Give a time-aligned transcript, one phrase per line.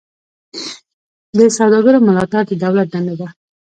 [1.37, 3.27] د سوداګرو ملاتړ د دولت دنده ده